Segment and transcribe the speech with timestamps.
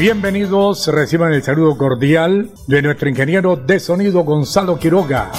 [0.00, 5.30] Bienvenidos, reciban el saludo cordial de nuestro ingeniero de sonido Gonzalo Quiroga.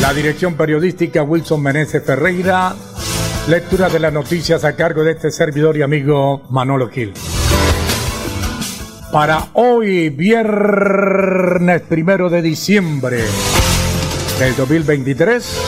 [0.00, 2.72] La dirección periodística Wilson Meneses Ferreira.
[3.48, 7.12] Lectura de las noticias a cargo de este servidor y amigo Manolo Gil.
[9.10, 13.24] Para hoy, viernes primero de diciembre
[14.38, 15.60] del 2023,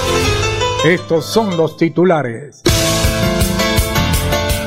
[0.85, 2.63] estos son los titulares.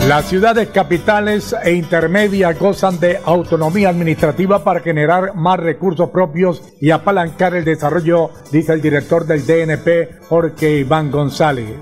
[0.07, 6.91] Las ciudades capitales e intermedias gozan de autonomía administrativa para generar más recursos propios y
[6.91, 11.79] apalancar el desarrollo, dice el director del DNP, Jorge Iván González.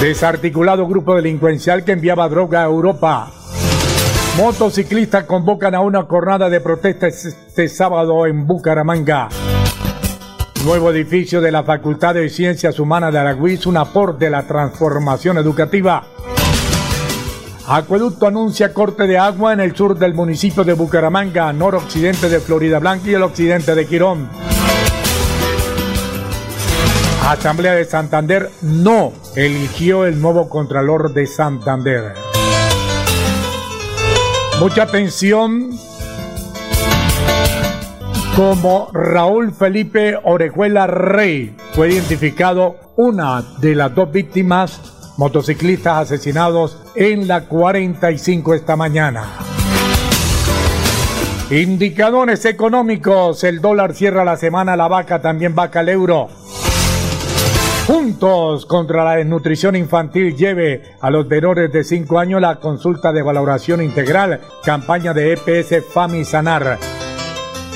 [0.00, 3.30] Desarticulado grupo delincuencial que enviaba droga a Europa.
[4.38, 9.28] Motociclistas convocan a una jornada de protesta este sábado en Bucaramanga.
[10.64, 15.38] Nuevo edificio de la Facultad de Ciencias Humanas de Aragüiz, un aporte de la transformación
[15.38, 16.04] educativa.
[17.68, 22.80] Acueducto anuncia corte de agua en el sur del municipio de Bucaramanga, noroccidente de Florida
[22.80, 24.28] Blanca y el occidente de Quirón.
[27.26, 32.14] Asamblea de Santander no eligió el nuevo Contralor de Santander.
[34.60, 35.70] Mucha atención
[38.38, 44.80] como Raúl Felipe Orejuela Rey fue identificado una de las dos víctimas
[45.16, 49.24] motociclistas asesinados en la 45 esta mañana.
[51.50, 56.28] Indicadores económicos, el dólar cierra la semana, la vaca también vaca el euro.
[57.88, 63.22] Juntos contra la desnutrición infantil lleve a los menores de 5 años la consulta de
[63.22, 66.97] valoración integral, campaña de EPS FAMI Sanar.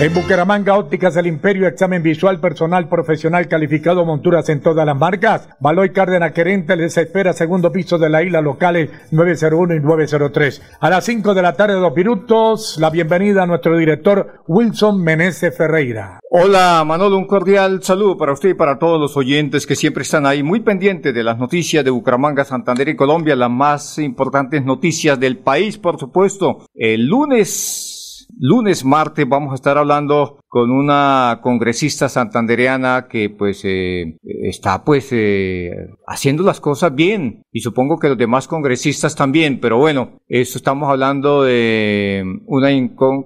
[0.03, 5.49] En Bucaramanga, ópticas del Imperio, examen visual personal profesional calificado, monturas en todas las marcas.
[5.61, 10.61] Baloy Cárdenas Querente les espera segundo piso de la isla locales 901 y 903.
[10.81, 15.57] A las 5 de la tarde, dos minutos, la bienvenida a nuestro director Wilson Meneses
[15.57, 16.19] Ferreira.
[16.29, 20.27] Hola Manolo, un cordial saludo para usted y para todos los oyentes que siempre están
[20.27, 25.21] ahí muy pendientes de las noticias de Bucaramanga, Santander y Colombia, las más importantes noticias
[25.21, 26.67] del país, por supuesto.
[26.75, 27.92] El lunes
[28.39, 35.09] lunes, martes vamos a estar hablando con una congresista santandereana que pues eh, está pues
[35.13, 35.71] eh,
[36.07, 41.43] haciendo las cosas bien y supongo que los demás congresistas también, pero bueno, estamos hablando
[41.43, 42.69] de una,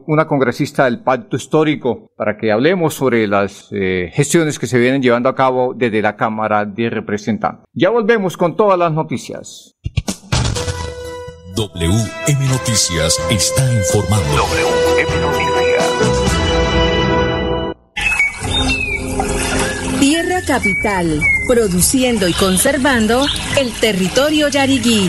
[0.07, 5.03] una congresista del pacto histórico para que hablemos sobre las eh, gestiones que se vienen
[5.03, 7.65] llevando a cabo desde la Cámara de Representantes.
[7.73, 9.77] Ya volvemos con todas las noticias.
[11.57, 14.27] WM Noticias está informando.
[14.29, 15.87] WM Noticias.
[19.99, 23.25] Tierra Capital, produciendo y conservando
[23.59, 25.09] el territorio yariguí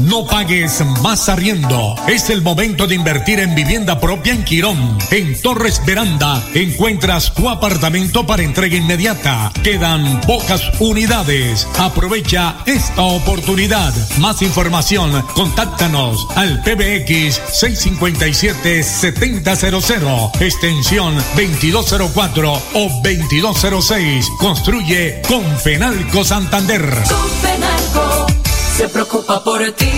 [0.00, 1.94] No pagues más arriendo.
[2.06, 4.96] Es el momento de invertir en vivienda propia en Quirón.
[5.10, 9.52] En Torres Veranda encuentras tu apartamento para entrega inmediata.
[9.62, 11.68] Quedan pocas unidades.
[11.78, 13.92] Aprovecha esta oportunidad.
[14.18, 24.26] Más información, contáctanos al PBX 657-7000, extensión 2204 o 2206.
[24.38, 26.88] Construye con Fenalco Santander.
[28.78, 29.90] Se preocupa por ti.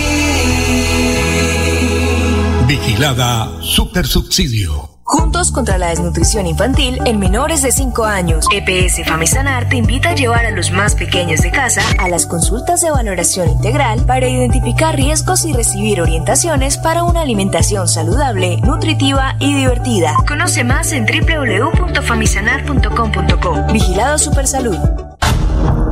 [2.65, 4.89] Vigilada Super Subsidio.
[5.03, 8.47] Juntos contra la desnutrición infantil en menores de 5 años.
[8.51, 12.81] EPS Famisanar te invita a llevar a los más pequeños de casa a las consultas
[12.81, 19.53] de valoración integral para identificar riesgos y recibir orientaciones para una alimentación saludable, nutritiva y
[19.53, 20.15] divertida.
[20.27, 23.71] Conoce más en www.famisanar.com.co.
[23.71, 25.00] Vigilado Supersalud.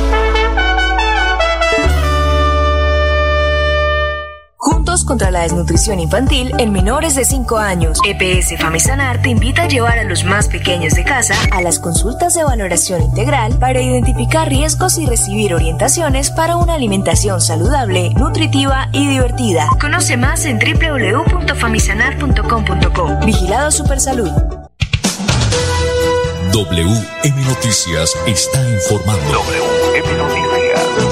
[5.11, 7.99] Contra la desnutrición infantil en menores de 5 años.
[8.07, 12.33] EPS Famisanar te invita a llevar a los más pequeños de casa a las consultas
[12.33, 19.05] de valoración integral para identificar riesgos y recibir orientaciones para una alimentación saludable, nutritiva y
[19.05, 19.67] divertida.
[19.81, 23.25] Conoce más en www.famisanar.com.co.
[23.25, 24.31] Vigilado Supersalud.
[26.53, 29.29] WM Noticias está informando.
[29.29, 31.10] WM Noticias.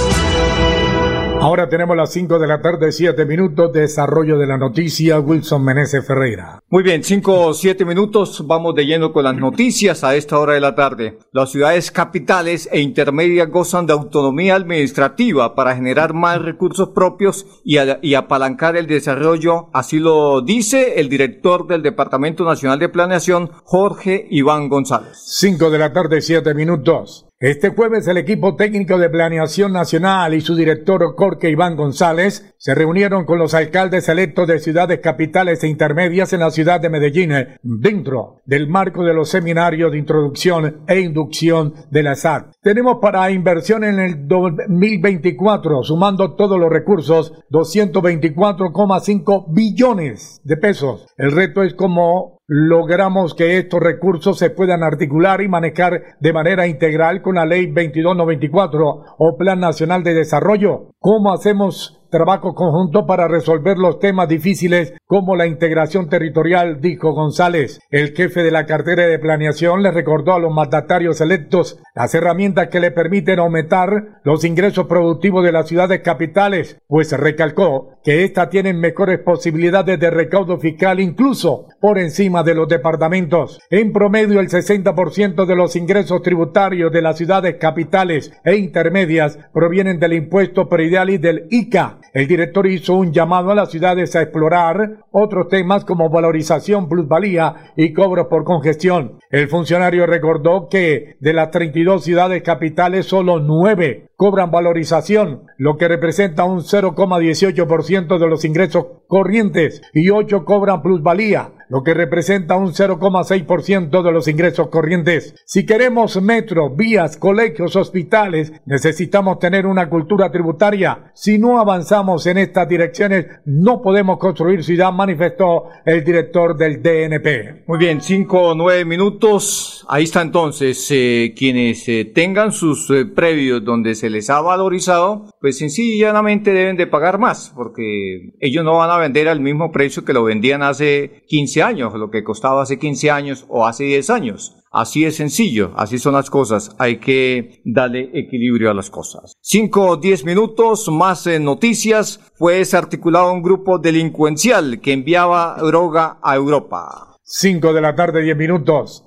[1.42, 6.06] Ahora tenemos las 5 de la tarde, 7 minutos, desarrollo de la noticia, Wilson Meneses
[6.06, 6.60] Ferreira.
[6.70, 10.54] Muy bien, 5 o 7 minutos, vamos de lleno con las noticias a esta hora
[10.54, 11.18] de la tarde.
[11.32, 17.78] Las ciudades capitales e intermedias gozan de autonomía administrativa para generar más recursos propios y,
[17.78, 23.50] a, y apalancar el desarrollo, así lo dice el director del Departamento Nacional de Planeación,
[23.64, 25.18] Jorge Iván González.
[25.24, 27.29] 5 de la tarde, 7 minutos.
[27.42, 32.76] Este jueves el equipo técnico de Planeación Nacional y su director Jorge Iván González se
[32.76, 37.32] reunieron con los alcaldes electos de ciudades capitales e intermedias en la ciudad de Medellín,
[37.64, 42.56] dentro del marco de los seminarios de introducción e inducción de la SAT.
[42.62, 51.08] Tenemos para inversión en el 2024, sumando todos los recursos, 224,5 billones de pesos.
[51.16, 56.66] El reto es cómo logramos que estos recursos se puedan articular y manejar de manera
[56.66, 60.90] integral con la ley 2294 o Plan Nacional de Desarrollo.
[61.00, 67.80] ¿Cómo hacemos trabajo conjunto para resolver los temas difíciles como la integración territorial, dijo González.
[67.90, 72.70] El jefe de la cartera de planeación le recordó a los mandatarios electos las herramientas
[72.70, 78.50] que le permiten aumentar los ingresos productivos de las ciudades capitales, pues recalcó que éstas
[78.50, 83.60] tienen mejores posibilidades de recaudo fiscal incluso por encima de los departamentos.
[83.70, 90.00] En promedio, el 60% de los ingresos tributarios de las ciudades capitales e intermedias provienen
[90.00, 94.24] del impuesto predial y del ICA, el director hizo un llamado a las ciudades a
[94.24, 99.20] explorar otros temas como valorización, plusvalía y cobro por congestión.
[99.30, 105.88] El funcionario recordó que de las 32 ciudades capitales solo 9 cobran valorización, lo que
[105.88, 112.74] representa un 0,18% de los ingresos corrientes y 8 cobran plusvalía, lo que representa un
[112.74, 115.36] 0,6% de los ingresos corrientes.
[115.46, 121.12] Si queremos metro, vías, colegios, hospitales, necesitamos tener una cultura tributaria.
[121.14, 127.64] Si no avanzamos en estas direcciones, no podemos construir ciudad, manifestó el director del DNP.
[127.68, 129.86] Muy bien, cinco o nueve minutos.
[129.88, 135.26] Ahí está entonces, eh, quienes eh, tengan sus eh, previos donde se les ha valorizado,
[135.40, 140.04] pues sencillamente deben de pagar más, porque ellos no van a vender al mismo precio
[140.06, 144.10] que lo vendían hace 15 años, lo que costaba hace 15 años o hace 10
[144.10, 144.56] años.
[144.72, 146.76] Así es sencillo, así son las cosas.
[146.78, 149.34] Hay que darle equilibrio a las cosas.
[149.42, 152.20] Cinco o diez minutos más en noticias.
[152.36, 157.18] Fue desarticulado un grupo delincuencial que enviaba droga a Europa.
[157.24, 159.06] Cinco de la tarde, diez minutos.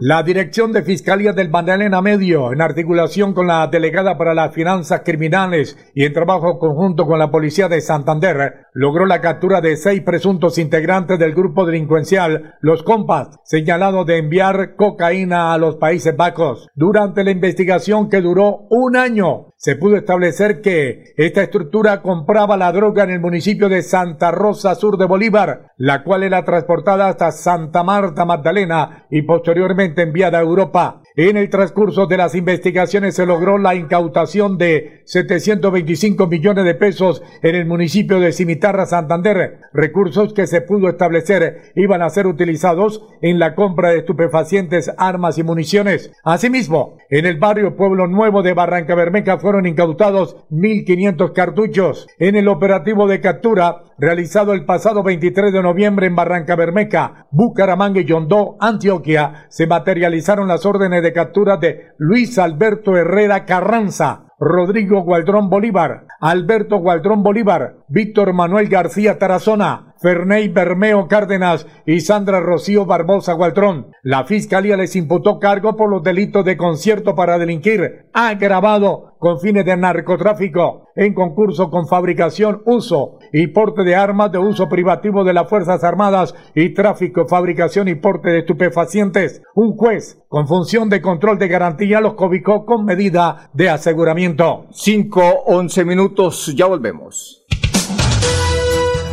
[0.00, 5.02] La Dirección de Fiscalía del Magdalena Medio, en articulación con la Delegada para las Finanzas
[5.04, 10.00] Criminales y en trabajo conjunto con la Policía de Santander, logró la captura de seis
[10.02, 16.68] presuntos integrantes del grupo delincuencial Los Compas, señalado de enviar cocaína a los Países Bajos.
[16.76, 22.70] Durante la investigación que duró un año, se pudo establecer que esta estructura compraba la
[22.70, 27.32] droga en el municipio de Santa Rosa Sur de Bolívar, la cual era transportada hasta
[27.32, 31.02] Santa Marta Magdalena y posteriormente enviada a Europa.
[31.16, 37.24] En el transcurso de las investigaciones se logró la incautación de 725 millones de pesos
[37.42, 43.04] en el municipio de Cimitarra, Santander, recursos que se pudo establecer iban a ser utilizados
[43.22, 46.12] en la compra de estupefacientes, armas y municiones.
[46.22, 52.06] Asimismo, en el barrio Pueblo Nuevo de Barranca Bermeja fueron incautados 1.500 cartuchos.
[52.18, 58.02] En el operativo de captura realizado el pasado 23 de noviembre en Barranca Bermeja, Bucaramanga
[58.02, 65.00] y Yondó, Antioquia, se materializaron las órdenes de captura de Luis Alberto Herrera Carranza, Rodrigo
[65.00, 72.86] Gualdrón Bolívar, Alberto Gualdrón Bolívar, Víctor Manuel García Tarazona, Ferney Bermeo Cárdenas y Sandra Rocío
[72.86, 73.92] Barbosa Gualtrón.
[74.02, 79.64] La fiscalía les imputó cargo por los delitos de concierto para delinquir, agravado con fines
[79.64, 85.32] de narcotráfico, en concurso con fabricación, uso y porte de armas de uso privativo de
[85.32, 89.42] las Fuerzas Armadas y tráfico, fabricación y porte de estupefacientes.
[89.54, 94.66] Un juez con función de control de garantía los cobicó con medida de aseguramiento.
[94.70, 97.47] Cinco, once minutos, ya volvemos.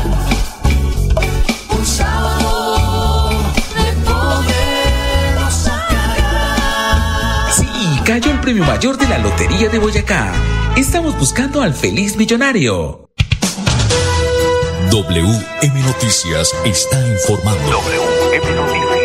[1.70, 3.30] Un sábado
[3.74, 6.16] de poder sacar.
[7.52, 7.66] Sí,
[8.04, 10.32] cayó el premio mayor de la Lotería de Boyacá.
[10.76, 13.08] Estamos buscando al feliz millonario.
[14.90, 17.70] WM Noticias está informando.
[17.70, 18.97] WM Noticias.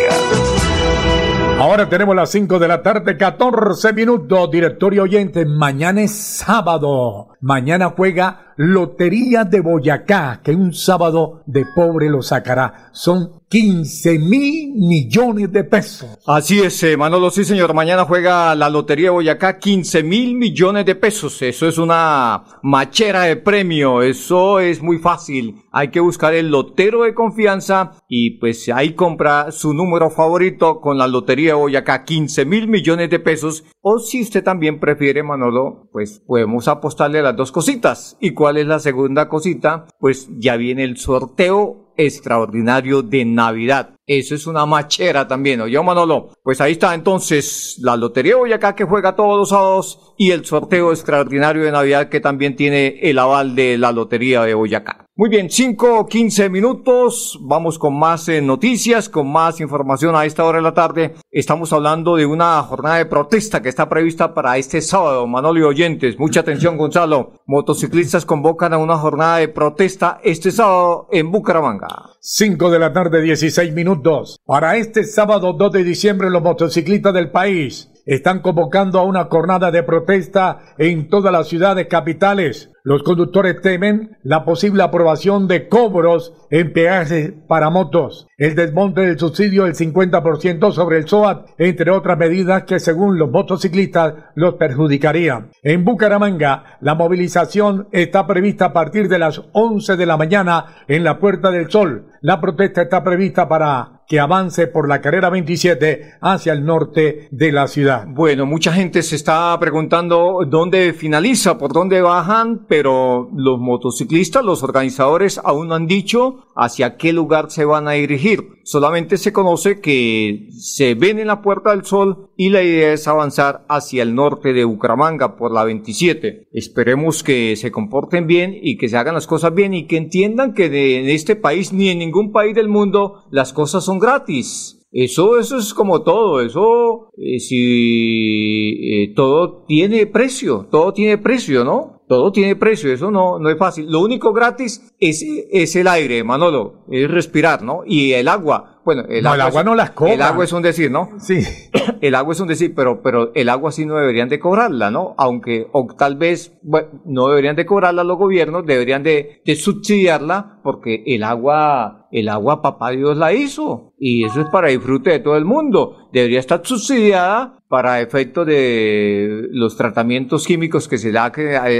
[1.64, 4.50] Ahora tenemos las 5 de la tarde, 14 minutos.
[4.50, 7.28] Directorio oyente, mañana es sábado.
[7.40, 12.90] Mañana juega Lotería de Boyacá, que un sábado de pobre lo sacará.
[12.92, 16.18] Son 15 mil millones de pesos.
[16.26, 17.72] Así es, eh, Manolo, sí señor.
[17.72, 21.40] Mañana juega la Lotería de Boyacá 15 mil millones de pesos.
[21.40, 24.02] Eso es una machera de premio.
[24.02, 25.62] Eso es muy fácil.
[25.70, 30.98] Hay que buscar el lotero de confianza y pues ahí compra su número favorito con
[30.98, 33.64] la Lotería de Boyacá 15 mil millones de pesos.
[33.80, 38.16] O si usted también prefiere, Manolo, pues podemos apostarle las dos cositas.
[38.18, 39.86] ¿Y cuál es la segunda cosita?
[39.98, 43.94] Pues ya viene el sorteo extraordinario de Navidad.
[44.06, 46.34] Eso es una machera también, ¿o yo, Manolo?
[46.42, 50.90] Pues ahí está entonces la Lotería Boyacá que juega todos los sábados y el sorteo
[50.92, 55.03] extraordinario de Navidad que también tiene el aval de la Lotería de Boyacá.
[55.16, 57.38] Muy bien, 5 o 15 minutos.
[57.40, 61.14] Vamos con más eh, noticias, con más información a esta hora de la tarde.
[61.30, 65.24] Estamos hablando de una jornada de protesta que está prevista para este sábado.
[65.28, 67.34] Manolo y oyentes, mucha atención, Gonzalo.
[67.46, 72.10] Motociclistas convocan a una jornada de protesta este sábado en Bucaramanga.
[72.18, 74.40] 5 de la tarde, 16 minutos.
[74.44, 79.70] Para este sábado 2 de diciembre, los motociclistas del país están convocando a una jornada
[79.70, 82.73] de protesta en todas las ciudades capitales.
[82.86, 89.18] Los conductores temen la posible aprobación de cobros en peajes para motos, el desmonte del
[89.18, 95.48] subsidio del 50% sobre el SOAT, entre otras medidas que según los motociclistas los perjudicarían.
[95.62, 101.04] En Bucaramanga, la movilización está prevista a partir de las 11 de la mañana en
[101.04, 102.10] la Puerta del Sol.
[102.20, 107.52] La protesta está prevista para que avance por la carrera 27 hacia el norte de
[107.52, 108.04] la ciudad.
[108.06, 114.64] Bueno, mucha gente se está preguntando dónde finaliza, por dónde bajan, pero los motociclistas, los
[114.64, 118.48] organizadores aún no han dicho hacia qué lugar se van a dirigir.
[118.64, 123.06] Solamente se conoce que se ven en la Puerta del Sol y la idea es
[123.06, 126.48] avanzar hacia el norte de Bucaramanga por la 27.
[126.50, 130.52] Esperemos que se comporten bien y que se hagan las cosas bien y que entiendan
[130.52, 134.80] que en este país ni en ningún país del mundo las cosas son gratis.
[134.90, 141.64] Eso, eso es como todo, eso, eh, si eh, todo tiene precio, todo tiene precio,
[141.64, 141.93] ¿no?
[142.06, 143.90] Todo tiene precio, eso no, no es fácil.
[143.90, 147.80] Lo único gratis es, es el aire, Manolo, es respirar, ¿no?
[147.86, 148.80] Y el agua.
[148.84, 150.12] Bueno, el, agua, no las cobra.
[150.12, 151.10] El agua es un decir, ¿no?
[151.18, 151.40] Sí.
[152.00, 155.14] El agua es un decir, pero, pero el agua sí no deberían de cobrarla, ¿no?
[155.16, 160.60] Aunque, o tal vez, bueno, no deberían de cobrarla los gobiernos, deberían de, de subsidiarla,
[160.62, 163.94] porque el agua, el agua papá Dios la hizo.
[163.98, 166.03] Y eso es para disfrute de todo el mundo.
[166.14, 171.32] Debería estar subsidiada para efecto de los tratamientos químicos que se da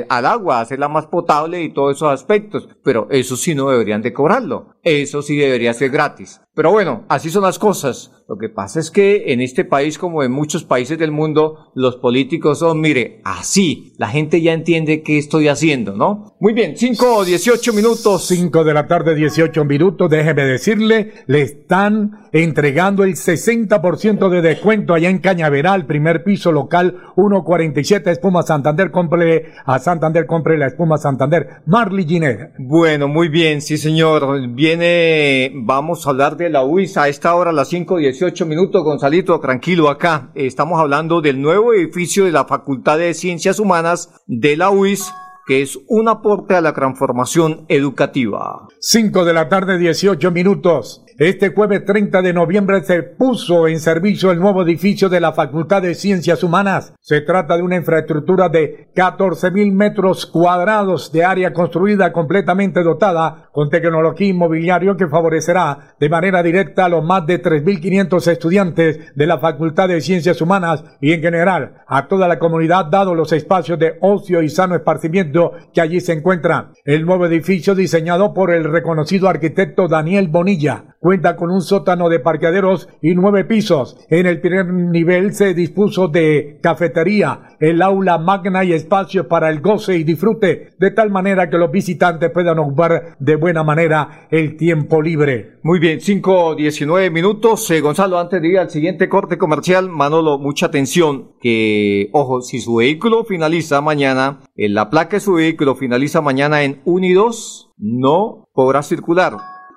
[0.08, 2.68] al agua, hacerla más potable y todos esos aspectos.
[2.82, 4.74] Pero eso sí no deberían de cobrarlo.
[4.82, 6.40] Eso sí debería ser gratis.
[6.52, 8.10] Pero bueno, así son las cosas.
[8.28, 11.96] Lo que pasa es que en este país, como en muchos países del mundo, los
[11.96, 13.92] políticos son, mire, así.
[13.98, 16.36] La gente ya entiende qué estoy haciendo, ¿no?
[16.40, 18.26] Muy bien, 5 o 18 minutos.
[18.26, 20.10] 5 de la tarde, 18 minutos.
[20.10, 27.12] Déjeme decirle, le están entregando el 60% de descuento allá en Cañaveral, primer piso local
[27.14, 28.90] 147, Espuma Santander.
[28.90, 31.62] Compre a Santander, compre la Espuma Santander.
[31.66, 32.52] Marley Giner.
[32.58, 34.48] Bueno, muy bien, sí señor.
[34.50, 38.82] Viene, vamos a hablar de la UIS a esta hora, a las 5 18 minutos,
[38.82, 40.30] Gonzalito, tranquilo acá.
[40.34, 45.12] Estamos hablando del nuevo edificio de la Facultad de Ciencias Humanas de la UIS
[45.46, 48.66] que es un aporte a la transformación educativa.
[48.80, 51.03] 5 de la tarde, 18 minutos.
[51.18, 55.80] Este jueves 30 de noviembre se puso en servicio el nuevo edificio de la Facultad
[55.80, 56.92] de Ciencias Humanas.
[57.00, 63.48] Se trata de una infraestructura de 14 mil metros cuadrados de área construida completamente dotada
[63.52, 69.26] con tecnología inmobiliaria que favorecerá de manera directa a los más de 3.500 estudiantes de
[69.28, 73.78] la Facultad de Ciencias Humanas y en general a toda la comunidad dado los espacios
[73.78, 76.72] de ocio y sano esparcimiento que allí se encuentran.
[76.84, 82.18] El nuevo edificio diseñado por el reconocido arquitecto Daniel Bonilla Cuenta con un sótano de
[82.18, 83.98] parqueaderos y nueve pisos.
[84.08, 89.60] En el primer nivel se dispuso de cafetería, el aula magna y espacio para el
[89.60, 94.56] goce y disfrute, de tal manera que los visitantes puedan ocupar de buena manera el
[94.56, 95.58] tiempo libre.
[95.62, 97.70] Muy bien, 5 19 minutos.
[97.70, 102.60] Eh, Gonzalo, antes de ir al siguiente corte comercial, Manolo, mucha atención, que, ojo, si
[102.60, 108.48] su vehículo finaliza mañana, en la placa de su vehículo finaliza mañana en Unidos, no
[108.54, 109.34] podrá circular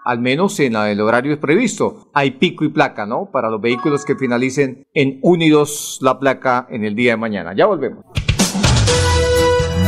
[0.08, 2.10] al menos en el horario previsto.
[2.14, 3.30] Hay pico y placa, ¿no?
[3.30, 7.54] Para los vehículos que finalicen en unidos la placa en el día de mañana.
[7.56, 8.06] Ya volvemos.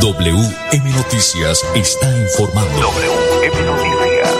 [0.00, 2.80] WM Noticias está informando.
[2.80, 4.36] WM Noticias.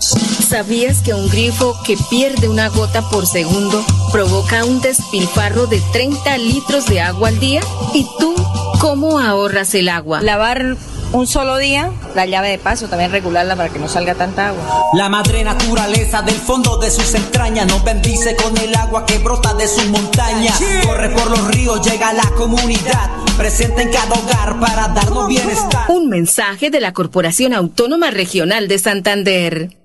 [0.00, 6.38] ¿Sabías que un grifo que pierde una gota por segundo provoca un despilfarro de 30
[6.38, 7.60] litros de agua al día?
[7.94, 8.34] ¿Y tú
[8.80, 10.22] ¿Cómo ahorras el agua?
[10.22, 10.76] Lavar
[11.12, 14.90] un solo día, la llave de paso, también regularla para que no salga tanta agua.
[14.94, 19.54] La madre naturaleza del fondo de sus entrañas nos bendice con el agua que brota
[19.54, 20.60] de sus montañas.
[20.84, 25.86] Corre por los ríos, llega a la comunidad, presente en cada hogar para darnos bienestar.
[25.88, 29.76] Un mensaje de la Corporación Autónoma Regional de Santander.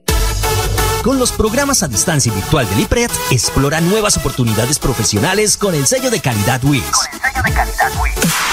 [1.04, 5.86] Con los programas a distancia y virtual del IPRED, explora nuevas oportunidades profesionales con el
[5.86, 6.82] sello de calidad WIS.
[6.82, 8.53] Con el sello de calidad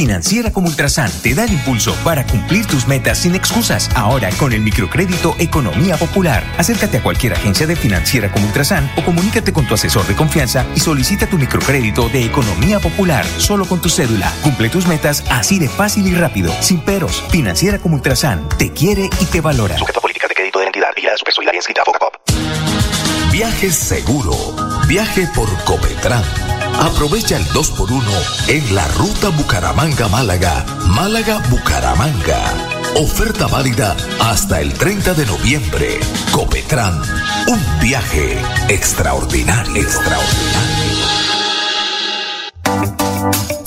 [0.00, 3.90] Financiera como Ultrasan te da el impulso para cumplir tus metas sin excusas.
[3.94, 6.42] Ahora con el microcrédito Economía Popular.
[6.56, 10.64] Acércate a cualquier agencia de Financiera como Ultrasan o comunícate con tu asesor de confianza
[10.74, 14.32] y solicita tu microcrédito de Economía Popular solo con tu cédula.
[14.42, 17.22] Cumple tus metas así de fácil y rápido, sin peros.
[17.28, 19.76] Financiera como Ultrasan te quiere y te valora.
[19.76, 24.32] Sujeto política de crédito de entidad y su personalidad inscrita a Viajes seguro.
[24.88, 26.24] Viaje por Copetran
[26.78, 32.54] Aprovecha el 2x1 en la ruta Bucaramanga-Málaga, Málaga-Bucaramanga.
[32.96, 36.00] Oferta válida hasta el 30 de noviembre.
[36.32, 37.00] Copetran,
[37.46, 39.82] un viaje extraordinario.
[39.82, 40.79] extraordinario.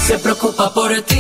[0.08, 1.20] se preocupa por ti.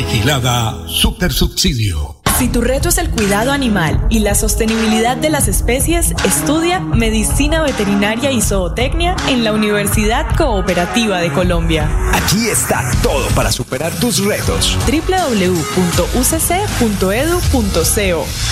[0.00, 2.19] Vigilada Super Subsidio.
[2.40, 7.60] Si tu reto es el cuidado animal y la sostenibilidad de las especies, estudia Medicina
[7.60, 11.90] Veterinaria y Zootecnia en la Universidad Cooperativa de Colombia.
[12.14, 14.78] Aquí está todo para superar tus retos.
[14.86, 15.76] www.ucc.edu.co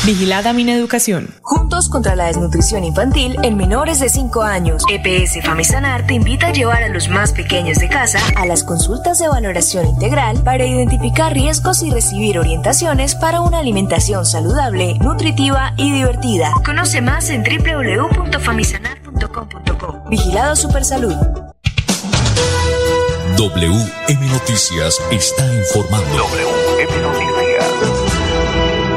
[0.05, 1.31] Vigilada Mineducación.
[1.41, 4.83] Juntos contra la desnutrición infantil en menores de 5 años.
[4.91, 9.19] EPS Famisanar te invita a llevar a los más pequeños de casa a las consultas
[9.19, 15.73] de valoración integral para identificar riesgos y recibir orientaciones para una alimentación alimentación saludable, nutritiva
[15.77, 16.53] y divertida.
[16.65, 20.03] Conoce más en www.famisanar.com.co.
[20.11, 21.15] Vigilado Supersalud.
[23.37, 26.17] WM Noticias está informando.
[26.17, 27.18] WM Noticias.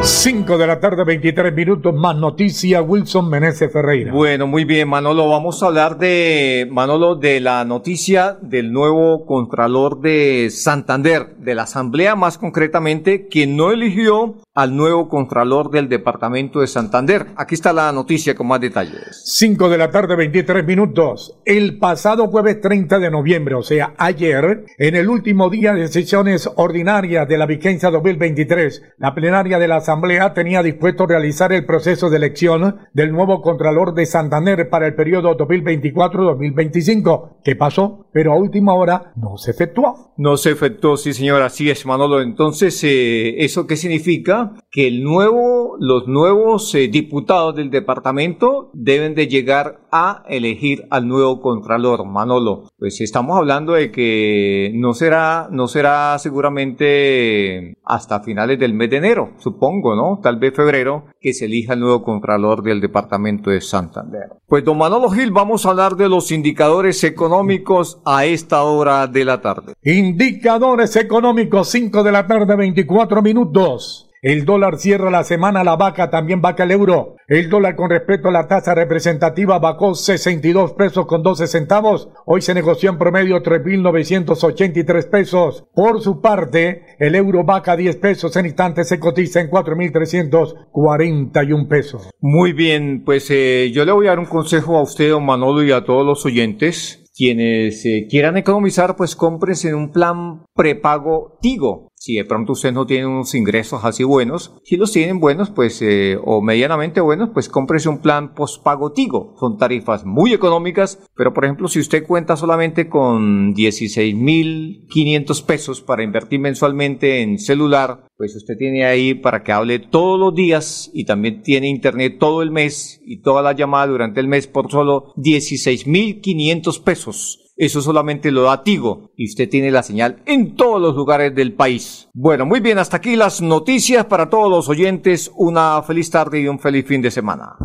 [0.04, 4.12] 5 de la tarde, 23 minutos, más noticia, Wilson Meneses Ferreira.
[4.12, 10.02] Bueno, muy bien, Manolo, vamos a hablar de, Manolo, de la noticia del nuevo Contralor
[10.02, 16.62] de Santander, de la Asamblea más concretamente, que no eligió al nuevo Contralor del Departamento
[16.62, 17.28] de Santander.
[17.36, 19.22] Aquí está la noticia con más detalles.
[19.24, 21.40] 5 de la tarde, 23 minutos.
[21.46, 26.50] El pasado jueves 30 de noviembre, o sea, ayer, en el último día de sesiones
[26.56, 29.91] ordinarias de la vigencia 2023, la plenaria de la Asamblea
[30.34, 35.38] tenía dispuesto realizar el proceso de elección del nuevo Contralor de Santander para el periodo
[35.38, 37.38] 2024-2025.
[37.44, 38.08] ¿Qué pasó?
[38.14, 40.14] Pero a última hora no se efectuó.
[40.18, 42.22] No se efectuó, sí señor, así es Manolo.
[42.22, 44.54] Entonces, eh, ¿eso qué significa?
[44.70, 51.08] Que el nuevo, los nuevos eh, diputados del departamento deben de llegar a elegir al
[51.08, 52.70] nuevo Contralor, Manolo.
[52.78, 58.98] Pues estamos hablando de que no será, no será seguramente hasta finales del mes de
[58.98, 60.20] enero, supongo ¿no?
[60.22, 64.30] Tal vez febrero, que se elija el nuevo Contralor del Departamento de Santander.
[64.48, 69.26] Pues, don Manolo Gil, vamos a hablar de los indicadores económicos a esta hora de
[69.26, 69.74] la tarde.
[69.84, 74.11] Indicadores económicos, 5 de la tarde, 24 minutos.
[74.24, 77.16] El dólar cierra la semana, la vaca también vaca el euro.
[77.28, 82.10] El dólar con respecto a la tasa representativa bajó 62 pesos con 12 centavos.
[82.28, 85.66] Hoy se negoció en promedio 3.983 pesos.
[85.74, 88.36] Por su parte, el euro vaca 10 pesos.
[88.36, 92.12] En instantes se cotiza en 4.341 pesos.
[92.20, 95.64] Muy bien, pues eh, yo le voy a dar un consejo a usted, don Manolo,
[95.64, 101.38] y a todos los oyentes quienes eh, quieran economizar, pues cómprense en un plan prepago
[101.42, 101.91] Tigo.
[102.04, 105.84] Si de pronto usted no tiene unos ingresos así buenos, si los tienen buenos, pues,
[105.84, 109.36] eh, o medianamente buenos, pues cómprese un plan postpago Tigo.
[109.40, 116.02] Son tarifas muy económicas, pero por ejemplo, si usted cuenta solamente con 16.500 pesos para
[116.02, 121.06] invertir mensualmente en celular, pues usted tiene ahí para que hable todos los días y
[121.06, 125.12] también tiene internet todo el mes y toda la llamada durante el mes por solo
[125.16, 127.52] 16.500 pesos.
[127.58, 131.54] Eso solamente lo da Tigo y usted tiene la señal en todos los lugares del
[131.54, 132.10] país.
[132.14, 135.32] Bueno, muy bien, hasta aquí las noticias para todos los oyentes.
[135.36, 137.56] Una feliz tarde y un feliz fin de semana.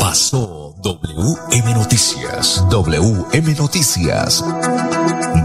[0.00, 2.64] Pasó WM Noticias.
[2.70, 4.42] WM Noticias.